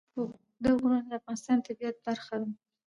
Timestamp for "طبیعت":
1.67-1.95